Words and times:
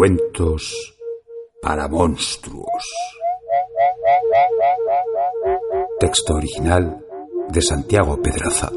Cuentos 0.00 0.96
para 1.60 1.86
monstruos. 1.86 2.84
Texto 5.98 6.36
original 6.36 7.04
de 7.50 7.60
Santiago 7.60 8.16
Pedraza. 8.22 8.72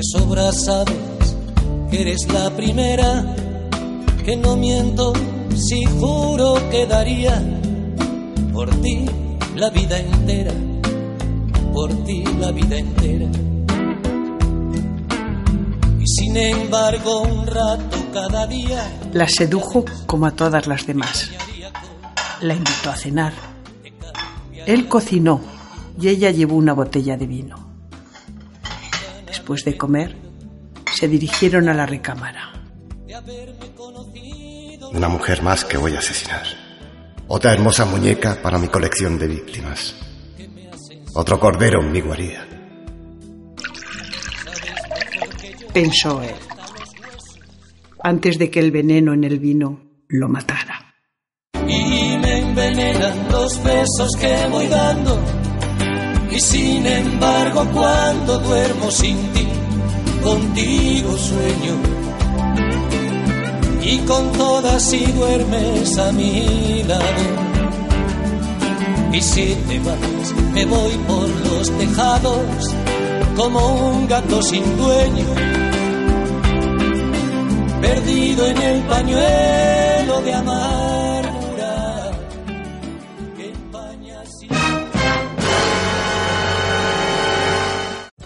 De 0.00 0.18
sobra 0.18 0.50
sabes 0.50 1.36
que 1.90 2.00
eres 2.00 2.26
la 2.32 2.48
primera, 2.56 3.36
que 4.24 4.34
no 4.34 4.56
miento 4.56 5.12
si 5.54 5.84
juro 5.84 6.54
que 6.70 6.86
daría 6.86 7.38
por 8.50 8.70
ti 8.76 9.04
la 9.56 9.68
vida 9.68 9.98
entera, 9.98 10.54
por 11.74 11.92
ti 12.04 12.24
la 12.38 12.50
vida 12.50 12.78
entera. 12.78 13.26
Y 16.00 16.06
sin 16.06 16.34
embargo 16.34 17.20
un 17.20 17.46
rato 17.46 17.98
cada 18.10 18.46
día 18.46 18.90
La 19.12 19.28
sedujo 19.28 19.84
como 20.06 20.24
a 20.24 20.30
todas 20.30 20.66
las 20.66 20.86
demás. 20.86 21.30
La 22.40 22.54
invitó 22.54 22.88
a 22.88 22.96
cenar. 22.96 23.34
Él 24.64 24.88
cocinó 24.88 25.42
y 26.00 26.08
ella 26.08 26.30
llevó 26.30 26.56
una 26.56 26.72
botella 26.72 27.18
de 27.18 27.26
vino. 27.26 27.69
Después 29.40 29.64
de 29.64 29.74
comer, 29.74 30.14
se 30.94 31.08
dirigieron 31.08 31.70
a 31.70 31.74
la 31.74 31.86
recámara. 31.86 32.52
Una 34.92 35.08
mujer 35.08 35.42
más 35.42 35.64
que 35.64 35.78
voy 35.78 35.96
a 35.96 36.00
asesinar. 36.00 36.42
Otra 37.26 37.54
hermosa 37.54 37.86
muñeca 37.86 38.36
para 38.42 38.58
mi 38.58 38.68
colección 38.68 39.18
de 39.18 39.28
víctimas. 39.28 39.96
Otro 41.14 41.40
cordero 41.40 41.80
en 41.80 41.90
mi 41.90 42.02
guarida. 42.02 42.46
Pensó 45.72 46.20
él. 46.20 46.34
Antes 48.02 48.38
de 48.38 48.50
que 48.50 48.60
el 48.60 48.72
veneno 48.72 49.14
en 49.14 49.24
el 49.24 49.38
vino 49.38 49.80
lo 50.06 50.28
matara. 50.28 50.94
y 51.66 52.18
me 52.18 52.38
envenenan 52.40 53.32
los 53.32 53.64
besos 53.64 54.10
que 54.20 54.48
voy 54.50 54.66
dando. 54.66 55.49
Y 56.32 56.38
sin 56.38 56.86
embargo, 56.86 57.66
cuando 57.72 58.38
duermo 58.38 58.90
sin 58.90 59.16
ti, 59.32 59.48
contigo 60.22 61.16
sueño. 61.16 61.74
Y 63.82 63.98
con 64.00 64.30
todas 64.32 64.82
si 64.82 65.04
duermes 65.06 65.98
a 65.98 66.12
mi 66.12 66.84
lado. 66.84 67.50
Y 69.12 69.20
si 69.20 69.56
te 69.68 69.78
vas, 69.80 70.34
me 70.52 70.64
voy 70.66 70.92
por 71.08 71.28
los 71.28 71.70
tejados 71.78 72.74
como 73.36 73.90
un 73.90 74.06
gato 74.06 74.40
sin 74.42 74.76
dueño. 74.76 75.26
Perdido 77.80 78.46
en 78.46 78.62
el 78.62 78.82
pañuelo 78.82 80.20
de 80.20 80.34
amargura 80.34 81.19